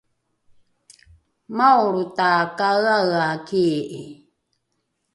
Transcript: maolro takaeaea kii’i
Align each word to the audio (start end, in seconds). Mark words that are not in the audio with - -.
maolro 1.57 2.03
takaeaea 2.17 3.29
kii’i 3.47 4.01